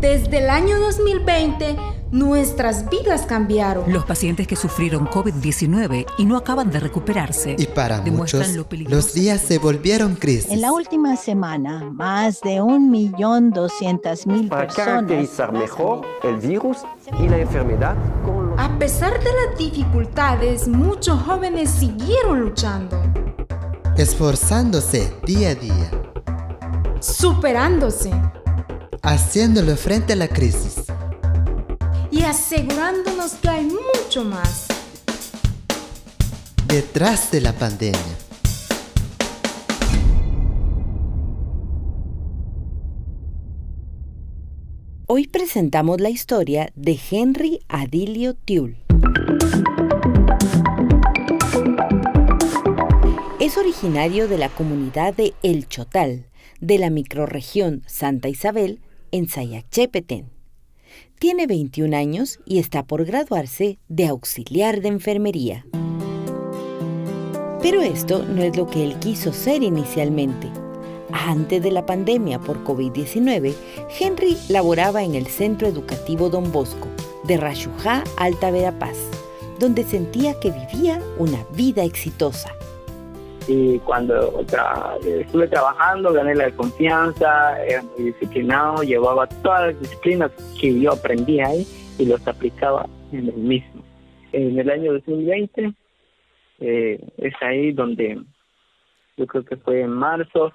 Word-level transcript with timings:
Desde 0.00 0.38
el 0.38 0.50
año 0.50 0.78
2020, 0.78 1.74
nuestras 2.10 2.90
vidas 2.90 3.22
cambiaron. 3.22 3.90
Los 3.90 4.04
pacientes 4.04 4.46
que 4.46 4.54
sufrieron 4.54 5.06
COVID-19 5.08 6.04
y 6.18 6.26
no 6.26 6.36
acaban 6.36 6.70
de 6.70 6.80
recuperarse. 6.80 7.56
Y 7.58 7.66
para 7.66 8.02
muchos, 8.02 8.46
los 8.88 9.14
días 9.14 9.40
se 9.40 9.58
volvieron 9.58 10.14
crisis. 10.16 10.50
En 10.50 10.60
la 10.60 10.72
última 10.72 11.16
semana, 11.16 11.90
más 11.90 12.42
de 12.42 12.60
1.200.000 12.60 14.02
personas... 14.02 14.50
Para 14.50 14.66
caracterizar 14.66 15.52
mejor 15.52 16.02
el 16.24 16.36
virus 16.36 16.78
y 17.18 17.28
la 17.28 17.38
enfermedad. 17.38 17.96
A 18.58 18.78
pesar 18.78 19.18
de 19.18 19.30
las 19.32 19.58
dificultades, 19.58 20.68
muchos 20.68 21.22
jóvenes 21.22 21.70
siguieron 21.70 22.40
luchando. 22.40 23.02
Esforzándose 23.96 25.10
día 25.24 25.50
a 25.50 25.54
día. 25.54 25.90
Superándose 27.00 28.12
haciéndolo 29.06 29.76
frente 29.76 30.14
a 30.14 30.16
la 30.16 30.26
crisis 30.26 30.82
y 32.10 32.22
asegurándonos 32.22 33.34
que 33.34 33.48
hay 33.48 33.64
mucho 33.64 34.24
más 34.24 34.66
detrás 36.66 37.30
de 37.30 37.40
la 37.40 37.52
pandemia. 37.52 38.00
Hoy 45.06 45.28
presentamos 45.28 46.00
la 46.00 46.10
historia 46.10 46.72
de 46.74 46.98
Henry 47.08 47.60
Adilio 47.68 48.34
Tiul. 48.34 48.76
Es 53.38 53.56
originario 53.56 54.26
de 54.26 54.38
la 54.38 54.48
comunidad 54.48 55.14
de 55.14 55.32
El 55.44 55.68
Chotal, 55.68 56.26
de 56.60 56.78
la 56.78 56.90
microrregión 56.90 57.84
Santa 57.86 58.28
Isabel, 58.28 58.80
en 59.10 59.28
Sayachepeten. 59.28 60.30
Tiene 61.18 61.46
21 61.46 61.96
años 61.96 62.38
y 62.44 62.58
está 62.58 62.86
por 62.86 63.04
graduarse 63.04 63.78
de 63.88 64.06
auxiliar 64.06 64.80
de 64.80 64.88
enfermería. 64.88 65.66
Pero 67.62 67.82
esto 67.82 68.22
no 68.22 68.42
es 68.42 68.56
lo 68.56 68.66
que 68.66 68.84
él 68.84 68.98
quiso 68.98 69.32
ser 69.32 69.62
inicialmente. 69.62 70.48
Antes 71.12 71.62
de 71.62 71.70
la 71.70 71.86
pandemia 71.86 72.38
por 72.38 72.62
COVID-19, 72.64 73.54
Henry 73.98 74.36
laboraba 74.48 75.02
en 75.02 75.14
el 75.14 75.26
Centro 75.26 75.66
Educativo 75.66 76.28
Don 76.28 76.52
Bosco 76.52 76.88
de 77.24 77.36
Rayujá, 77.36 78.04
Alta 78.16 78.50
Verapaz, 78.50 78.96
donde 79.58 79.84
sentía 79.84 80.38
que 80.38 80.50
vivía 80.50 81.00
una 81.18 81.44
vida 81.54 81.82
exitosa 81.84 82.52
y 83.48 83.78
cuando 83.80 84.40
estuve 84.40 85.48
trabajando 85.48 86.12
gané 86.12 86.34
la 86.34 86.50
confianza, 86.50 87.62
era 87.64 87.82
muy 87.82 88.06
disciplinado, 88.06 88.82
llevaba 88.82 89.26
todas 89.26 89.72
las 89.72 89.80
disciplinas 89.80 90.32
que 90.60 90.80
yo 90.80 90.92
aprendí 90.92 91.40
ahí 91.40 91.66
y 91.98 92.06
los 92.06 92.26
aplicaba 92.26 92.86
en 93.12 93.28
el 93.28 93.36
mismo. 93.36 93.82
En 94.32 94.58
el 94.58 94.68
año 94.68 94.92
2020 94.94 95.72
eh, 96.60 97.00
es 97.18 97.34
ahí 97.40 97.72
donde 97.72 98.20
yo 99.16 99.26
creo 99.26 99.44
que 99.44 99.56
fue 99.56 99.82
en 99.82 99.90
marzo, 99.90 100.52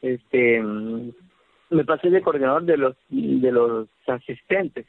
este 0.00 0.62
me 0.62 1.84
pasé 1.84 2.10
de 2.10 2.22
coordinador 2.22 2.64
de 2.64 2.76
los 2.76 2.96
de 3.08 3.52
los 3.52 3.88
asistentes, 4.06 4.86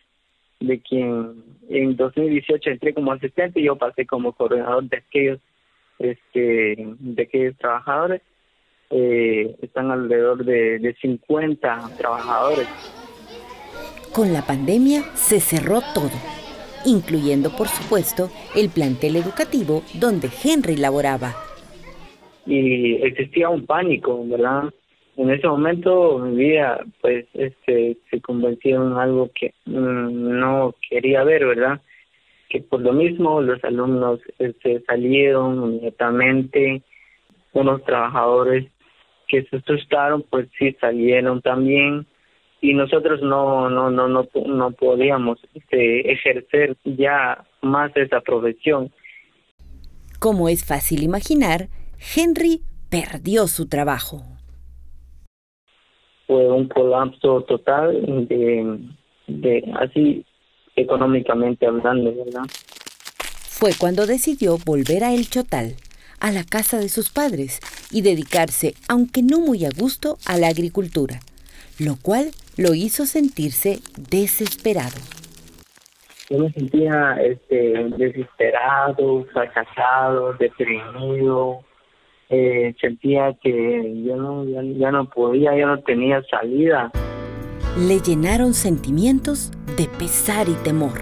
de 0.59 0.79
quien 0.81 1.43
en 1.69 1.95
2018 1.95 2.69
entré 2.69 2.93
como 2.93 3.11
asistente 3.11 3.59
y 3.59 3.65
yo 3.65 3.75
pasé 3.75 4.05
como 4.05 4.31
coordinador 4.31 4.85
de 4.85 4.97
aquellos 4.97 5.39
este, 5.99 6.75
de 6.77 7.27
que 7.27 7.53
trabajadores. 7.53 8.21
Eh, 8.95 9.55
están 9.63 9.89
alrededor 9.89 10.45
de, 10.45 10.77
de 10.77 10.93
50 11.01 11.89
trabajadores. 11.97 12.67
Con 14.13 14.31
la 14.31 14.43
pandemia 14.43 15.01
se 15.15 15.39
cerró 15.39 15.81
todo, 15.95 16.11
incluyendo 16.85 17.49
por 17.49 17.67
supuesto 17.67 18.29
el 18.55 18.69
plantel 18.69 19.15
educativo 19.15 19.81
donde 19.99 20.29
Henry 20.43 20.75
laboraba. 20.75 21.33
Y 22.45 22.95
existía 23.03 23.49
un 23.49 23.65
pánico, 23.65 24.23
¿verdad? 24.27 24.71
En 25.17 25.31
ese 25.31 25.47
momento 25.47 26.19
mi 26.19 26.35
vida 26.35 26.85
pues 27.01 27.25
este 27.33 27.97
se 28.11 28.21
convirtió 28.21 28.85
en 28.85 28.93
algo 28.93 29.31
que 29.33 29.53
mm, 29.65 30.39
no 30.39 30.75
quería 30.87 31.23
ver, 31.23 31.47
¿verdad? 31.47 31.81
Que 32.53 32.61
por 32.61 32.81
lo 32.81 32.93
mismo 32.93 33.41
los 33.41 33.63
alumnos 33.63 34.19
se 34.37 34.45
este, 34.45 34.83
salieron 34.85 35.55
inmediatamente, 35.55 36.83
unos 37.51 37.83
trabajadores 37.83 38.71
que 39.27 39.43
se 39.45 39.55
asustaron 39.57 40.23
pues 40.29 40.47
sí 40.59 40.71
salieron 40.79 41.41
también 41.41 42.05
y 42.61 42.75
nosotros 42.75 43.23
no 43.23 43.71
no 43.71 43.89
no 43.89 44.07
no 44.07 44.27
no 44.45 44.71
podíamos 44.71 45.39
este, 45.55 46.11
ejercer 46.11 46.77
ya 46.83 47.43
más 47.63 47.91
esa 47.97 48.21
profesión. 48.21 48.91
Como 50.19 50.47
es 50.47 50.63
fácil 50.63 51.01
imaginar, 51.01 51.69
Henry 52.15 52.61
perdió 52.91 53.47
su 53.47 53.67
trabajo. 53.67 54.21
Fue 56.27 56.51
un 56.51 56.67
colapso 56.67 57.41
total 57.41 58.27
de, 58.27 58.79
de 59.27 59.73
así 59.79 60.23
económicamente 60.75 61.65
hablando, 61.65 62.13
¿verdad? 62.15 62.43
Fue 63.49 63.71
cuando 63.77 64.05
decidió 64.05 64.57
volver 64.65 65.03
a 65.03 65.13
El 65.13 65.29
Chotal, 65.29 65.75
a 66.19 66.31
la 66.31 66.43
casa 66.43 66.79
de 66.79 66.89
sus 66.89 67.11
padres, 67.11 67.59
y 67.91 68.01
dedicarse, 68.01 68.73
aunque 68.89 69.21
no 69.21 69.39
muy 69.39 69.65
a 69.65 69.69
gusto, 69.77 70.17
a 70.25 70.37
la 70.37 70.47
agricultura, 70.47 71.19
lo 71.79 71.95
cual 72.01 72.31
lo 72.57 72.73
hizo 72.73 73.05
sentirse 73.05 73.79
desesperado. 74.09 74.99
Yo 76.29 76.39
me 76.39 76.51
sentía 76.51 77.17
este, 77.23 77.89
desesperado, 77.97 79.25
fracasado, 79.33 80.33
deprimido, 80.33 81.63
eh, 82.29 82.73
sentía 82.81 83.35
que 83.41 84.03
yo 84.03 84.15
no, 84.15 84.43
ya 84.45 84.91
no 84.91 85.09
podía, 85.09 85.55
ya 85.55 85.67
no 85.67 85.79
tenía 85.81 86.23
salida. 86.23 86.91
Le 87.77 87.99
llenaron 88.01 88.53
sentimientos 88.53 89.51
de 89.75 89.87
pesar 89.97 90.47
y 90.47 90.53
temor. 90.63 90.99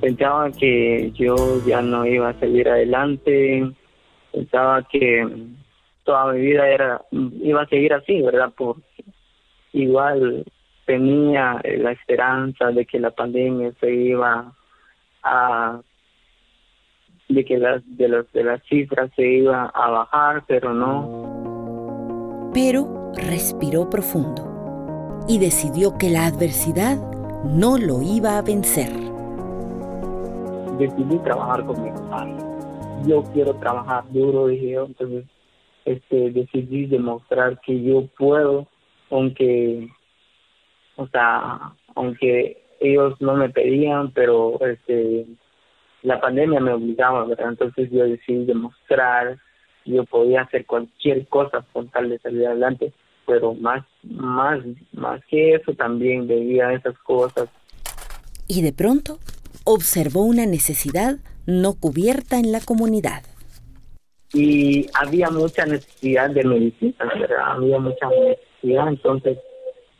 Pensaba 0.00 0.50
que 0.50 1.12
yo 1.12 1.36
ya 1.64 1.80
no 1.80 2.04
iba 2.04 2.30
a 2.30 2.40
seguir 2.40 2.68
adelante, 2.68 3.70
pensaba 4.32 4.82
que 4.90 5.24
toda 6.02 6.32
mi 6.32 6.40
vida 6.40 6.68
era 6.68 7.00
iba 7.12 7.62
a 7.62 7.68
seguir 7.68 7.94
así, 7.94 8.22
¿verdad? 8.22 8.52
Porque 8.56 9.04
igual 9.72 10.44
tenía 10.84 11.62
la 11.62 11.92
esperanza 11.92 12.72
de 12.72 12.84
que 12.84 12.98
la 12.98 13.12
pandemia 13.12 13.70
se 13.78 13.94
iba 13.94 14.52
a 15.22 15.80
de 17.28 17.44
que 17.44 17.56
las 17.58 17.82
de 17.96 18.08
los 18.08 18.32
de 18.32 18.42
las 18.42 18.60
cifras 18.64 19.12
se 19.14 19.24
iba 19.24 19.66
a 19.66 19.90
bajar, 19.90 20.42
pero 20.48 20.74
no. 20.74 22.50
Pero 22.52 23.12
respiró 23.14 23.88
profundo 23.88 24.57
y 25.28 25.38
decidió 25.38 25.98
que 25.98 26.08
la 26.08 26.26
adversidad 26.26 26.96
no 27.44 27.76
lo 27.76 28.00
iba 28.00 28.38
a 28.38 28.42
vencer. 28.42 28.90
Decidí 30.78 31.18
trabajar 31.18 31.66
con 31.66 31.82
mi 31.82 31.90
padre. 32.08 32.34
Yo 33.06 33.22
quiero 33.34 33.54
trabajar 33.56 34.04
duro, 34.10 34.46
dije 34.46 34.70
yo, 34.70 34.86
entonces 34.86 35.26
este, 35.84 36.30
decidí 36.30 36.86
demostrar 36.86 37.60
que 37.60 37.82
yo 37.82 38.06
puedo, 38.18 38.66
aunque, 39.10 39.88
o 40.96 41.06
sea, 41.08 41.74
aunque 41.94 42.64
ellos 42.80 43.20
no 43.20 43.34
me 43.34 43.50
pedían, 43.50 44.12
pero 44.12 44.58
este, 44.60 45.26
la 46.02 46.20
pandemia 46.20 46.58
me 46.60 46.72
obligaba, 46.72 47.24
¿verdad? 47.26 47.50
Entonces 47.50 47.90
yo 47.90 48.04
decidí 48.04 48.46
demostrar 48.46 49.38
que 49.84 49.90
yo 49.92 50.04
podía 50.04 50.42
hacer 50.42 50.64
cualquier 50.64 51.26
cosa 51.28 51.64
con 51.72 51.88
tal 51.88 52.08
de 52.08 52.18
salir 52.18 52.46
adelante 52.46 52.94
pero 53.28 53.54
más, 53.54 53.84
más, 54.02 54.60
más 54.92 55.20
que 55.26 55.54
eso 55.54 55.74
también 55.74 56.26
veía 56.26 56.72
esas 56.72 56.98
cosas. 57.00 57.48
Y 58.48 58.62
de 58.62 58.72
pronto 58.72 59.18
observó 59.64 60.22
una 60.22 60.46
necesidad 60.46 61.18
no 61.46 61.74
cubierta 61.78 62.38
en 62.38 62.52
la 62.52 62.60
comunidad. 62.60 63.22
Y 64.32 64.86
había 64.94 65.30
mucha 65.30 65.66
necesidad 65.66 66.30
de 66.30 66.42
medicina, 66.42 67.12
¿verdad? 67.18 67.52
Había 67.52 67.78
mucha 67.78 68.08
necesidad, 68.08 68.88
entonces, 68.88 69.38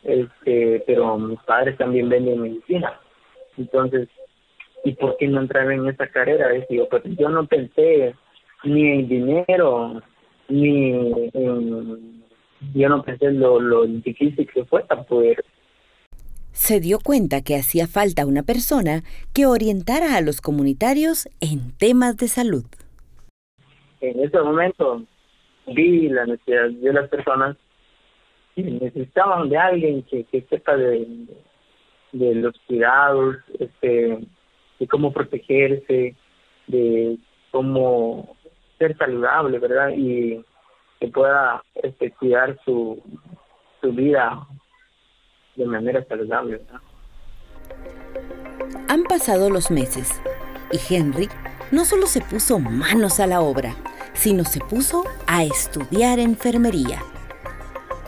este, 0.05 0.83
pero 0.87 1.19
mis 1.19 1.39
padres 1.41 1.77
también 1.77 2.09
venden 2.09 2.41
medicina. 2.41 2.99
Entonces, 3.59 4.09
¿y 4.85 4.93
por 4.93 5.19
qué 5.19 5.29
no 5.29 5.43
entrar 5.43 5.71
en 5.71 5.87
esa 5.87 6.07
carrera? 6.07 6.49
Decía, 6.49 6.85
pues 6.91 7.03
yo 7.05 7.29
no 7.29 7.47
pensé 7.47 8.15
ni 8.65 8.91
en 8.91 9.09
dinero, 9.09 10.03
ni 10.49 10.93
en 11.35 12.18
yo 12.75 12.89
no 12.89 13.03
pensé 13.03 13.31
lo, 13.33 13.61
lo 13.61 13.87
difícil 13.87 14.49
que 14.53 14.65
fue 14.65 14.85
poder. 15.09 15.45
Se 16.53 16.81
dio 16.81 16.99
cuenta 16.99 17.43
que 17.43 17.57
hacía 17.57 17.87
falta 17.87 18.27
una 18.27 18.43
persona 18.43 19.03
que 19.33 19.47
orientara 19.47 20.17
a 20.17 20.21
los 20.21 20.41
comunitarios 20.41 21.29
en 21.41 21.73
temas 21.79 22.17
de 22.17 22.29
salud. 22.29 22.65
En 24.01 24.21
ese 24.21 24.41
momento 24.41 25.05
vi 25.67 26.09
la 26.09 26.27
necesidad 26.27 26.71
de 26.71 26.93
las 26.93 27.09
personas 27.09 27.57
sí, 28.55 28.63
necesitaban 28.63 29.49
de 29.49 29.57
alguien 29.57 30.03
que, 30.03 30.25
que 30.25 30.43
sepa 30.43 30.77
de, 30.77 31.07
de 32.13 32.35
los 32.35 32.59
cuidados, 32.67 33.37
este, 33.59 34.19
de 34.79 34.87
cómo 34.89 35.13
protegerse, 35.13 36.17
de 36.67 37.19
cómo 37.51 38.37
ser 38.79 38.97
saludable, 38.97 39.59
¿verdad? 39.59 39.91
Y 39.97 40.45
que 41.00 41.09
pueda 41.09 41.62
este, 41.75 42.11
cuidar 42.12 42.59
su, 42.65 43.03
su 43.81 43.93
vida 43.93 44.47
de 45.56 45.67
manera 45.67 46.05
saludable. 46.05 46.61
Han 48.89 49.05
pasado 49.05 49.50
los 49.50 49.71
meses 49.71 50.21
y 50.73 50.95
Henry 50.95 51.29
no 51.71 51.85
solo 51.85 52.06
se 52.06 52.21
puso 52.21 52.59
manos 52.59 53.21
a 53.21 53.27
la 53.27 53.41
obra, 53.41 53.75
sino 54.15 54.45
se 54.45 54.61
puso 54.61 55.05
a 55.27 55.45
estudiar 55.45 56.19
enfermería. 56.19 57.00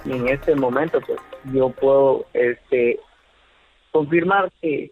Y 0.04 0.12
en 0.12 0.28
este 0.28 0.54
momento, 0.54 1.00
pues, 1.06 1.20
yo 1.52 1.70
puedo 1.70 2.26
este, 2.32 2.98
confirmar 3.92 4.50
que, 4.60 4.90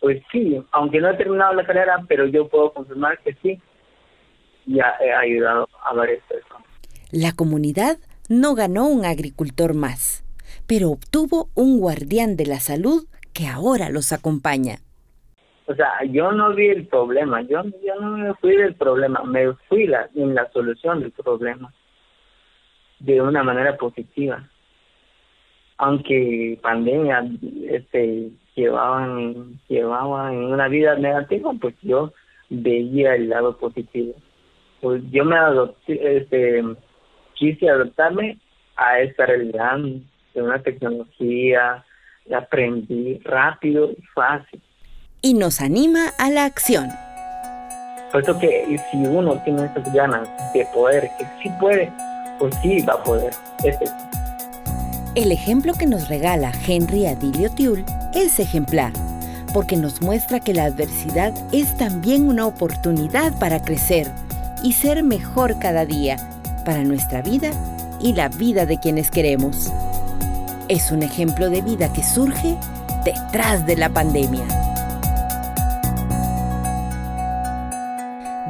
pues 0.00 0.22
sí, 0.32 0.62
aunque 0.72 1.00
no 1.00 1.10
he 1.10 1.14
terminado 1.14 1.54
la 1.54 1.64
carrera, 1.64 2.04
pero 2.08 2.26
yo 2.26 2.48
puedo 2.48 2.72
confirmar 2.72 3.18
que 3.18 3.34
sí, 3.42 3.60
ya 4.66 4.96
he 5.00 5.12
ayudado 5.12 5.68
a 5.84 5.94
varias 5.94 6.22
personas. 6.24 6.66
La 7.10 7.32
comunidad 7.32 7.96
no 8.28 8.54
ganó 8.54 8.86
un 8.86 9.06
agricultor 9.06 9.72
más, 9.72 10.24
pero 10.66 10.90
obtuvo 10.90 11.48
un 11.54 11.80
guardián 11.80 12.36
de 12.36 12.44
la 12.44 12.60
salud 12.60 13.06
que 13.32 13.46
ahora 13.46 13.88
los 13.88 14.12
acompaña. 14.12 14.80
O 15.64 15.74
sea, 15.74 16.04
yo 16.10 16.32
no 16.32 16.54
vi 16.54 16.66
el 16.66 16.86
problema, 16.86 17.40
yo, 17.40 17.62
yo 17.64 17.94
no 17.98 18.18
me 18.18 18.34
fui 18.34 18.56
del 18.56 18.74
problema, 18.74 19.22
me 19.24 19.54
fui 19.70 19.86
la, 19.86 20.10
en 20.14 20.34
la 20.34 20.50
solución 20.50 21.00
del 21.00 21.12
problema 21.12 21.72
de 23.00 23.22
una 23.22 23.42
manera 23.42 23.78
positiva. 23.78 24.46
Aunque 25.78 26.58
pandemia 26.60 27.24
este, 27.70 28.32
llevaban, 28.54 29.58
llevaban 29.68 30.36
una 30.36 30.68
vida 30.68 30.94
negativa, 30.96 31.52
pues 31.58 31.74
yo 31.80 32.12
veía 32.50 33.14
el 33.14 33.30
lado 33.30 33.56
positivo. 33.56 34.14
Pues 34.82 35.02
yo 35.10 35.24
me 35.24 35.36
adopté, 35.36 36.18
este, 36.18 36.62
quise 37.38 37.68
adaptarme 37.68 38.38
a 38.76 39.00
esta 39.00 39.26
realidad 39.26 39.78
de 40.34 40.42
una 40.42 40.62
tecnología, 40.62 41.84
la 42.26 42.38
aprendí 42.38 43.18
rápido 43.24 43.90
y 43.90 44.02
fácil 44.14 44.60
y 45.22 45.34
nos 45.34 45.60
anima 45.60 46.08
a 46.18 46.30
la 46.30 46.44
acción. 46.44 46.88
Por 48.12 48.22
eso 48.22 48.38
que 48.38 48.78
si 48.90 48.96
uno 48.98 49.40
tiene 49.44 49.64
esas 49.64 49.92
ganas 49.92 50.28
de 50.54 50.66
poder, 50.72 51.10
que 51.18 51.26
sí 51.42 51.50
puede, 51.60 51.92
pues 52.38 52.54
sí 52.62 52.80
va 52.82 52.94
a 52.94 53.02
poder. 53.02 53.32
El 55.14 55.32
ejemplo 55.32 55.72
que 55.78 55.86
nos 55.86 56.08
regala 56.08 56.52
Henry 56.66 57.06
Adilio 57.06 57.50
Tiul 57.50 57.84
es 58.14 58.38
ejemplar, 58.38 58.92
porque 59.52 59.76
nos 59.76 60.00
muestra 60.00 60.40
que 60.40 60.54
la 60.54 60.64
adversidad 60.66 61.34
es 61.52 61.76
también 61.76 62.28
una 62.28 62.46
oportunidad 62.46 63.38
para 63.38 63.60
crecer 63.60 64.06
y 64.62 64.72
ser 64.72 65.02
mejor 65.02 65.58
cada 65.58 65.84
día, 65.84 66.16
para 66.68 66.84
nuestra 66.84 67.22
vida 67.22 67.50
y 67.98 68.12
la 68.12 68.28
vida 68.28 68.66
de 68.66 68.78
quienes 68.78 69.10
queremos. 69.10 69.72
Es 70.68 70.90
un 70.90 71.02
ejemplo 71.02 71.48
de 71.48 71.62
vida 71.62 71.90
que 71.94 72.04
surge 72.04 72.58
detrás 73.06 73.64
de 73.64 73.74
la 73.74 73.88
pandemia. 73.88 74.44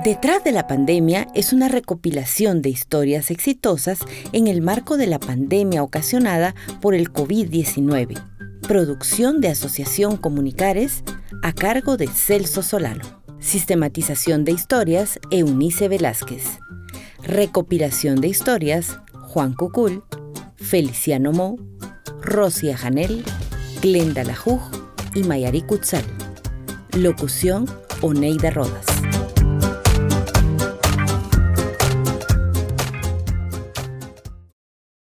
Detrás 0.03 0.43
de 0.43 0.51
la 0.51 0.67
pandemia 0.67 1.29
es 1.33 1.53
una 1.53 1.69
recopilación 1.69 2.61
de 2.61 2.71
historias 2.71 3.31
exitosas 3.31 4.01
en 4.33 4.49
el 4.49 4.63
marco 4.63 4.97
de 4.97 5.07
la 5.07 5.21
pandemia 5.21 5.85
ocasionada 5.85 6.57
por 6.81 6.97
el 6.97 7.13
COVID-19. 7.13 8.21
Producción 8.67 9.41
de 9.41 9.51
Asociación 9.51 10.17
Comunicares 10.17 11.05
a 11.45 11.53
cargo 11.53 11.97
de 11.97 12.09
Celso 12.09 12.65
Solano. 12.65 13.05
Sistematización 13.39 14.45
de 14.45 14.51
historias 14.51 15.21
Eunice 15.31 15.87
Velázquez. 15.87 16.59
Recopilación 17.29 18.23
de 18.23 18.29
historias 18.29 19.01
Juan 19.13 19.53
Cucul, 19.53 20.03
Feliciano 20.57 21.31
Mo, 21.31 21.59
Rosia 22.23 22.75
Janel, 22.75 23.23
Glenda 23.83 24.25
Lajuj 24.25 24.63
y 25.15 25.25
Mayari 25.25 25.61
Kutzal. 25.61 26.05
Locución 26.97 27.67
Oneida 28.01 28.51
Rodas. 28.51 28.98